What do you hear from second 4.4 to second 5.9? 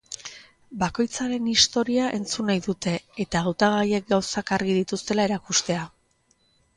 argi dituztela erakustea.